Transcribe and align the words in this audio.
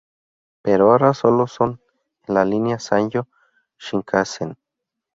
Pero 0.63 0.89
ahora 0.89 1.13
solo 1.13 1.43
opera 1.43 1.79
en 2.27 2.33
la 2.33 2.43
línea 2.43 2.79
Sanyo 2.79 3.27
Shinkansen. 3.77 4.57